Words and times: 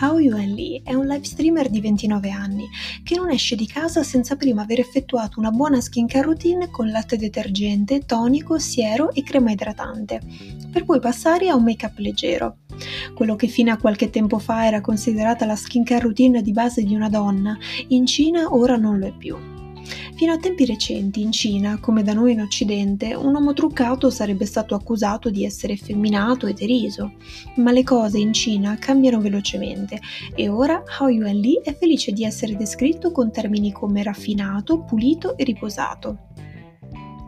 Hao 0.00 0.20
Yuan 0.20 0.54
Li 0.54 0.80
è 0.84 0.94
un 0.94 1.06
live 1.06 1.24
streamer 1.24 1.68
di 1.68 1.80
29 1.80 2.30
anni 2.30 2.68
che 3.02 3.16
non 3.16 3.30
esce 3.30 3.56
di 3.56 3.66
casa 3.66 4.04
senza 4.04 4.36
prima 4.36 4.62
aver 4.62 4.78
effettuato 4.78 5.40
una 5.40 5.50
buona 5.50 5.80
skincare 5.80 6.24
routine 6.24 6.70
con 6.70 6.88
latte 6.88 7.16
detergente, 7.16 8.06
tonico, 8.06 8.60
siero 8.60 9.12
e 9.12 9.24
crema 9.24 9.50
idratante, 9.50 10.20
per 10.70 10.84
poi 10.84 11.00
passare 11.00 11.48
a 11.48 11.56
un 11.56 11.64
make-up 11.64 11.98
leggero. 11.98 12.58
Quello 13.12 13.34
che 13.34 13.48
fino 13.48 13.72
a 13.72 13.76
qualche 13.76 14.08
tempo 14.08 14.38
fa 14.38 14.66
era 14.66 14.80
considerata 14.80 15.44
la 15.46 15.56
skincare 15.56 16.02
routine 16.02 16.42
di 16.42 16.52
base 16.52 16.84
di 16.84 16.94
una 16.94 17.08
donna, 17.08 17.58
in 17.88 18.06
Cina 18.06 18.54
ora 18.54 18.76
non 18.76 18.98
lo 18.98 19.06
è 19.08 19.12
più. 19.12 19.57
Fino 20.14 20.32
a 20.32 20.38
tempi 20.38 20.64
recenti 20.64 21.20
in 21.20 21.32
Cina, 21.32 21.78
come 21.78 22.02
da 22.02 22.12
noi 22.12 22.32
in 22.32 22.40
Occidente, 22.40 23.14
un 23.14 23.34
uomo 23.34 23.52
truccato 23.52 24.10
sarebbe 24.10 24.46
stato 24.46 24.74
accusato 24.74 25.30
di 25.30 25.44
essere 25.44 25.74
effeminato 25.74 26.46
e 26.46 26.52
deriso. 26.52 27.12
Ma 27.56 27.70
le 27.70 27.84
cose 27.84 28.18
in 28.18 28.32
Cina 28.32 28.76
cambiano 28.78 29.20
velocemente 29.20 30.00
e 30.34 30.48
ora 30.48 30.82
Hao 30.98 31.08
Yuan 31.08 31.36
Li 31.36 31.60
è 31.62 31.76
felice 31.76 32.12
di 32.12 32.24
essere 32.24 32.56
descritto 32.56 33.12
con 33.12 33.30
termini 33.30 33.72
come 33.72 34.02
raffinato, 34.02 34.80
pulito 34.80 35.36
e 35.36 35.44
riposato. 35.44 36.18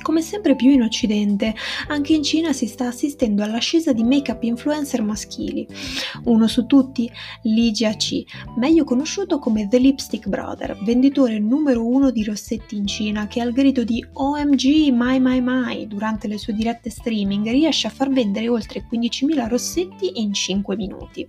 Come 0.03 0.23
sempre 0.23 0.57
più 0.57 0.71
in 0.71 0.83
Occidente, 0.83 1.55
anche 1.89 2.15
in 2.15 2.23
Cina 2.23 2.53
si 2.53 2.67
sta 2.67 2.89
assistendo 2.89 3.43
all'ascesa 3.43 3.93
di 3.93 4.03
make-up 4.03 4.43
influencer 4.43 5.03
maschili. 5.03 5.67
Uno 6.25 6.47
su 6.49 6.67
tutti, 6.67 7.11
Li 7.43 7.71
Jiaqi, 7.71 8.27
meglio 8.57 8.85
conosciuto 8.85 9.39
come 9.39 9.69
The 9.69 9.79
Lipstick 9.79 10.29
Brother, 10.29 10.77
venditore 10.83 11.39
numero 11.39 11.87
uno 11.87 12.11
di 12.11 12.25
rossetti 12.25 12.77
in 12.77 12.87
Cina 12.87 13.27
che 13.27 13.41
al 13.41 13.53
grido 13.53 13.85
di 13.85 14.05
OMG 14.13 14.91
my 14.91 15.19
my 15.19 15.41
my 15.41 15.87
durante 15.87 16.29
le 16.29 16.39
sue 16.39 16.55
dirette 16.55 16.91
streaming 16.91 17.49
riesce 17.51 17.87
a 17.87 17.91
far 17.91 18.11
vendere 18.11 18.49
oltre 18.49 18.85
15.000 18.91 19.49
rossetti 19.49 20.21
in 20.21 20.33
5 20.33 20.77
minuti. 20.77 21.27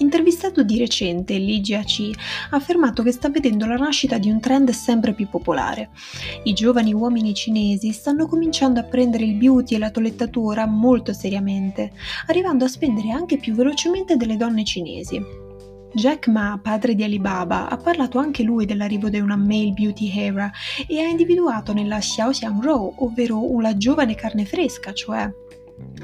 Intervistato 0.00 0.62
di 0.62 0.78
recente, 0.78 1.36
Li 1.36 1.60
Jiaqi 1.60 2.14
ha 2.50 2.56
affermato 2.56 3.02
che 3.02 3.10
sta 3.10 3.28
vedendo 3.28 3.66
la 3.66 3.76
nascita 3.76 4.18
di 4.18 4.30
un 4.30 4.38
trend 4.38 4.70
sempre 4.70 5.12
più 5.12 5.28
popolare. 5.28 5.90
I 6.44 6.52
giovani 6.52 6.92
uomini 6.92 7.34
cinesi 7.34 7.87
stanno 7.92 8.26
cominciando 8.26 8.80
a 8.80 8.84
prendere 8.84 9.24
il 9.24 9.34
beauty 9.34 9.74
e 9.74 9.78
la 9.78 9.90
toilettatura 9.90 10.66
molto 10.66 11.12
seriamente, 11.12 11.92
arrivando 12.26 12.64
a 12.64 12.68
spendere 12.68 13.10
anche 13.10 13.38
più 13.38 13.54
velocemente 13.54 14.16
delle 14.16 14.36
donne 14.36 14.64
cinesi. 14.64 15.46
Jack 15.92 16.28
Ma, 16.28 16.58
padre 16.62 16.94
di 16.94 17.02
Alibaba, 17.02 17.68
ha 17.68 17.76
parlato 17.76 18.18
anche 18.18 18.42
lui 18.42 18.66
dell'arrivo 18.66 19.08
di 19.08 19.20
una 19.20 19.36
male 19.36 19.72
beauty 19.72 20.10
era 20.14 20.50
e 20.86 21.00
ha 21.00 21.08
individuato 21.08 21.72
nella 21.72 21.98
Xiao 21.98 22.30
Xiang 22.30 22.62
Rou, 22.62 22.94
ovvero 22.98 23.50
una 23.50 23.76
giovane 23.76 24.14
carne 24.14 24.44
fresca, 24.44 24.92
cioè 24.92 25.30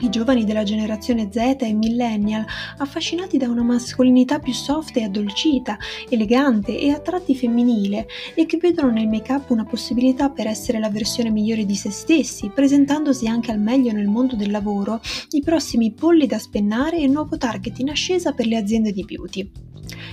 i 0.00 0.10
giovani 0.10 0.44
della 0.44 0.64
generazione 0.64 1.28
Z 1.30 1.56
e 1.60 1.72
millennial, 1.72 2.44
affascinati 2.78 3.38
da 3.38 3.48
una 3.48 3.62
mascolinità 3.62 4.38
più 4.38 4.52
soft 4.52 4.96
e 4.96 5.04
addolcita, 5.04 5.78
elegante 6.08 6.78
e 6.78 6.90
a 6.90 6.98
tratti 6.98 7.34
femminile, 7.36 8.06
e 8.34 8.44
che 8.46 8.58
vedono 8.58 8.90
nel 8.90 9.08
make-up 9.08 9.50
una 9.50 9.64
possibilità 9.64 10.30
per 10.30 10.46
essere 10.46 10.78
la 10.78 10.90
versione 10.90 11.30
migliore 11.30 11.64
di 11.64 11.74
se 11.74 11.90
stessi, 11.90 12.50
presentandosi 12.52 13.26
anche 13.28 13.52
al 13.52 13.60
meglio 13.60 13.92
nel 13.92 14.08
mondo 14.08 14.36
del 14.36 14.50
lavoro, 14.50 15.00
i 15.30 15.40
prossimi 15.40 15.92
polli 15.92 16.26
da 16.26 16.38
spennare 16.38 16.98
e 16.98 17.04
il 17.04 17.10
nuovo 17.10 17.36
target 17.36 17.78
in 17.78 17.90
ascesa 17.90 18.32
per 18.32 18.46
le 18.46 18.56
aziende 18.56 18.92
di 18.92 19.04
beauty. 19.04 19.50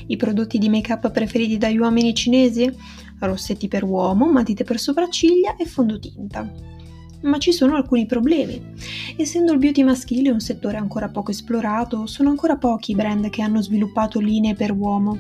I 0.08 0.16
prodotti 0.16 0.58
di 0.58 0.70
make-up 0.70 1.12
preferiti 1.12 1.58
dagli 1.58 1.78
uomini 1.78 2.14
cinesi? 2.14 2.70
Rossetti 3.20 3.68
per 3.68 3.84
uomo, 3.84 4.32
matite 4.32 4.64
per 4.64 4.80
sopracciglia 4.80 5.56
e 5.56 5.66
fondotinta 5.66 6.80
ma 7.22 7.38
ci 7.38 7.52
sono 7.52 7.76
alcuni 7.76 8.06
problemi. 8.06 8.62
Essendo 9.16 9.52
il 9.52 9.60
beauty 9.60 9.84
maschile 9.84 10.32
un 10.32 10.40
settore 10.40 10.78
ancora 10.78 11.10
poco 11.10 11.32
esplorato, 11.32 12.06
sono 12.08 12.30
ancora 12.30 12.58
pochi 12.58 12.92
i 12.92 12.96
brand 12.96 13.30
che 13.30 13.42
hanno 13.42 13.62
sviluppato 13.62 14.20
linee 14.20 14.56
per 14.56 14.72
uomo. 14.72 15.18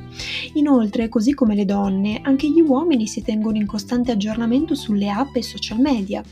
Inoltre, 0.54 1.10
così 1.10 1.34
come 1.34 1.56
le 1.56 1.66
donne, 1.66 2.22
anche 2.24 2.50
gli 2.50 2.62
uomini 2.62 3.08
si 3.08 3.22
tengono 3.22 3.58
in 3.58 3.66
costante 3.66 4.12
aggiornamento 4.12 4.76
sulle 4.76 5.10
app 5.10 5.36
e 5.36 5.44
social 5.44 5.80
media. 5.80 6.24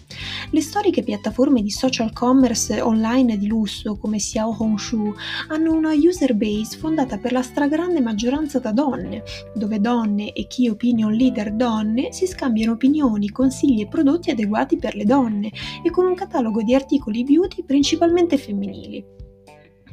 Le 0.51 0.61
storiche 0.61 1.03
piattaforme 1.03 1.61
di 1.61 1.69
social 1.69 2.11
commerce 2.11 2.81
online 2.81 3.37
di 3.37 3.45
lusso 3.45 3.97
come 3.97 4.17
Xiao 4.17 4.55
Hongshu 4.57 5.13
hanno 5.49 5.73
una 5.73 5.93
user 5.93 6.33
base 6.33 6.75
fondata 6.75 7.19
per 7.19 7.31
la 7.31 7.43
stragrande 7.43 8.01
maggioranza 8.01 8.57
da 8.57 8.71
donne, 8.71 9.21
dove 9.53 9.79
donne 9.79 10.33
e 10.33 10.47
key 10.47 10.67
opinion 10.67 11.13
leader 11.13 11.53
donne 11.53 12.11
si 12.11 12.25
scambiano 12.25 12.71
opinioni, 12.71 13.29
consigli 13.29 13.81
e 13.81 13.87
prodotti 13.87 14.31
adeguati 14.31 14.77
per 14.77 14.95
le 14.95 15.05
donne 15.05 15.51
e 15.83 15.91
con 15.91 16.07
un 16.07 16.15
catalogo 16.15 16.63
di 16.63 16.73
articoli 16.73 17.23
beauty 17.23 17.63
principalmente 17.63 18.39
femminili. 18.39 19.28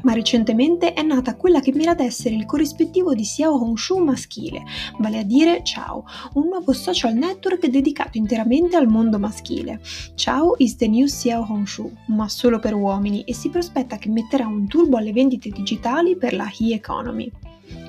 Ma 0.03 0.13
recentemente 0.13 0.93
è 0.93 1.03
nata 1.03 1.37
quella 1.37 1.61
che 1.61 1.73
mira 1.73 1.93
ad 1.93 2.01
essere 2.01 2.35
il 2.35 2.47
corrispettivo 2.47 3.15
di 3.15 3.23
Xiao 3.23 3.55
Hongshu 3.55 3.99
maschile, 3.99 4.63
vale 4.99 5.19
a 5.19 5.23
dire 5.23 5.63
Ciao, 5.65 6.05
un 6.35 6.49
nuovo 6.49 6.73
social 6.73 7.15
network 7.15 7.67
dedicato 7.67 8.19
interamente 8.19 8.77
al 8.77 8.89
mondo 8.89 9.19
maschile. 9.19 9.81
Ciao 10.15 10.55
is 10.59 10.77
the 10.77 10.89
new 10.89 11.07
Xiao 11.07 11.47
Hongshu, 11.49 11.91
ma 12.09 12.29
solo 12.29 12.59
per 12.59 12.75
uomini 12.75 13.23
e 13.25 13.35
si 13.35 13.49
prospetta 13.49 13.97
che 13.97 14.09
metterà 14.09 14.47
un 14.47 14.67
turbo 14.67 14.97
alle 14.97 15.13
vendite 15.13 15.51
digitali 15.51 16.17
per 16.17 16.35
la 16.35 16.51
e-economy. 16.59 17.46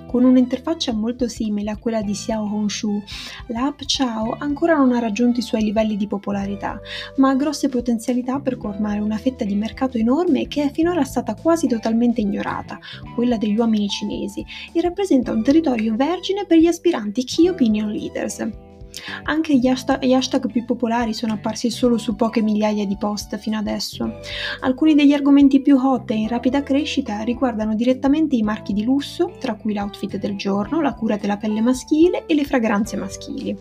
Con 0.07 0.23
un'interfaccia 0.23 0.93
molto 0.93 1.27
simile 1.27 1.69
a 1.69 1.77
quella 1.77 2.01
di 2.01 2.13
Xiao 2.13 2.43
Hongshu, 2.43 3.03
l'app 3.47 3.81
Ciao 3.81 4.37
ancora 4.39 4.75
non 4.75 4.93
ha 4.93 4.99
raggiunto 4.99 5.39
i 5.39 5.43
suoi 5.43 5.63
livelli 5.63 5.97
di 5.97 6.07
popolarità, 6.07 6.79
ma 7.17 7.29
ha 7.29 7.35
grosse 7.35 7.67
potenzialità 7.67 8.39
per 8.39 8.57
colmare 8.57 8.99
una 8.99 9.17
fetta 9.17 9.43
di 9.43 9.55
mercato 9.55 9.97
enorme 9.97 10.47
che 10.47 10.63
è 10.63 10.71
finora 10.71 11.03
stata 11.03 11.35
quasi 11.35 11.67
totalmente 11.67 12.21
ignorata, 12.21 12.79
quella 13.15 13.37
degli 13.37 13.57
uomini 13.57 13.89
cinesi, 13.89 14.45
e 14.71 14.81
rappresenta 14.81 15.33
un 15.33 15.43
territorio 15.43 15.95
vergine 15.95 16.45
per 16.45 16.57
gli 16.57 16.67
aspiranti 16.67 17.25
Key 17.25 17.49
Opinion 17.49 17.89
Leaders. 17.89 18.66
Anche 19.23 19.57
gli 19.57 19.67
hashtag, 19.67 20.03
gli 20.03 20.13
hashtag, 20.13 20.51
più 20.51 20.65
popolari 20.65 21.13
sono 21.13 21.33
apparsi 21.33 21.69
solo 21.69 21.97
su 21.97 22.15
poche 22.15 22.41
migliaia 22.41 22.85
di 22.85 22.97
post 22.97 23.37
fino 23.37 23.57
adesso. 23.57 24.19
Alcuni 24.61 24.95
degli 24.95 25.13
argomenti 25.13 25.61
più 25.61 25.77
hot 25.77 26.11
e 26.11 26.15
in 26.15 26.27
rapida 26.27 26.63
crescita 26.63 27.21
riguardano 27.21 27.75
direttamente 27.75 28.35
i 28.35 28.43
marchi 28.43 28.73
di 28.73 28.83
lusso, 28.83 29.33
tra 29.39 29.55
cui 29.55 29.73
l'outfit 29.73 30.17
del 30.17 30.35
giorno, 30.35 30.81
la 30.81 30.93
cura 30.93 31.17
della 31.17 31.37
pelle 31.37 31.61
maschile 31.61 32.25
e 32.25 32.33
le 32.33 32.45
fragranze 32.45 32.97
maschili. 32.97 33.55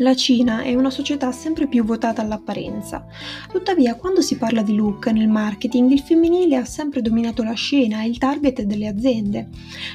La 0.00 0.14
Cina 0.14 0.62
è 0.62 0.76
una 0.76 0.90
società 0.90 1.32
sempre 1.32 1.66
più 1.66 1.82
votata 1.82 2.22
all'apparenza. 2.22 3.04
Tuttavia, 3.50 3.96
quando 3.96 4.20
si 4.20 4.36
parla 4.36 4.62
di 4.62 4.76
look 4.76 5.08
nel 5.08 5.26
marketing, 5.26 5.90
il 5.90 5.98
femminile 6.00 6.54
ha 6.54 6.64
sempre 6.64 7.02
dominato 7.02 7.42
la 7.42 7.54
scena 7.54 8.02
e 8.02 8.08
il 8.08 8.18
target 8.18 8.62
delle 8.62 8.86
aziende. 8.86 9.48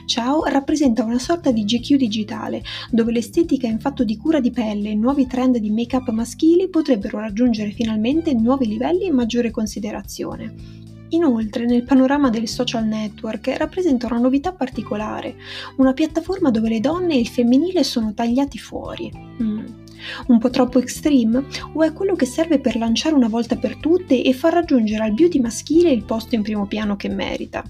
Ciao 0.05 0.43
rappresenta 0.43 1.05
una 1.05 1.19
sorta 1.19 1.51
di 1.51 1.63
GQ 1.63 1.95
digitale, 1.95 2.61
dove 2.91 3.13
l'estetica 3.13 3.65
in 3.65 3.79
fatto 3.79 4.03
di 4.03 4.17
cura 4.17 4.41
di 4.41 4.51
pelle 4.51 4.89
e 4.89 4.95
nuovi 4.95 5.25
trend 5.25 5.57
di 5.57 5.71
make-up 5.71 6.09
maschili 6.09 6.67
potrebbero 6.67 7.19
raggiungere 7.19 7.71
finalmente 7.71 8.33
nuovi 8.33 8.67
livelli 8.67 9.05
e 9.05 9.11
maggiore 9.11 9.51
considerazione. 9.51 10.81
Inoltre, 11.09 11.65
nel 11.65 11.83
panorama 11.83 12.29
del 12.29 12.49
social 12.49 12.85
network 12.85 13.55
rappresenta 13.57 14.07
una 14.07 14.19
novità 14.19 14.51
particolare, 14.51 15.35
una 15.77 15.93
piattaforma 15.93 16.51
dove 16.51 16.67
le 16.67 16.81
donne 16.81 17.13
e 17.13 17.19
il 17.19 17.27
femminile 17.27 17.83
sono 17.83 18.13
tagliati 18.13 18.57
fuori. 18.57 19.11
Mm. 19.41 19.82
Un 20.27 20.39
po' 20.39 20.49
troppo 20.49 20.79
extreme? 20.79 21.45
O 21.73 21.83
è 21.83 21.93
quello 21.93 22.15
che 22.15 22.25
serve 22.25 22.59
per 22.59 22.75
lanciare 22.75 23.15
una 23.15 23.27
volta 23.27 23.55
per 23.55 23.77
tutte 23.77 24.21
e 24.21 24.33
far 24.33 24.53
raggiungere 24.53 25.03
al 25.03 25.13
beauty 25.13 25.39
maschile 25.39 25.91
il 25.91 26.03
posto 26.03 26.35
in 26.35 26.41
primo 26.41 26.65
piano 26.65 26.95
che 26.95 27.09
merita? 27.09 27.63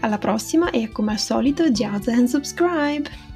Alla 0.00 0.18
prossima 0.18 0.70
e 0.70 0.90
come 0.90 1.12
al 1.12 1.18
solito, 1.18 1.70
jazz 1.70 2.08
and 2.08 2.26
subscribe! 2.26 3.33